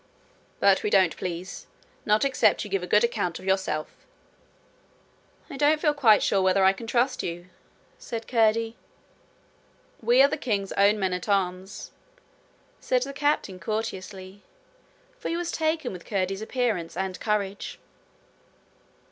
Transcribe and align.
'But 0.59 0.81
we 0.81 0.89
don't 0.89 1.15
please 1.15 1.67
not 2.07 2.25
except 2.25 2.63
you 2.63 2.71
give 2.71 2.81
a 2.81 2.87
good 2.87 3.03
account 3.03 3.37
of 3.37 3.45
yourself.' 3.45 4.07
'I 5.47 5.57
don't 5.57 5.79
feel 5.79 5.93
quite 5.93 6.23
sure 6.23 6.41
whether 6.41 6.63
I 6.63 6.73
can 6.73 6.87
trust 6.87 7.21
you,' 7.21 7.49
said 7.99 8.27
Curdie. 8.27 8.77
'We 10.01 10.23
are 10.23 10.27
the 10.27 10.37
king's 10.37 10.71
own 10.71 10.97
men 10.97 11.13
at 11.13 11.29
arms,' 11.29 11.91
said 12.79 13.03
the 13.03 13.13
captain 13.13 13.59
courteously, 13.59 14.41
for 15.19 15.29
he 15.29 15.37
was 15.37 15.51
taken 15.51 15.93
with 15.93 16.03
Curdie's 16.07 16.41
appearance 16.41 16.97
and 16.97 17.19
courage. 17.19 17.79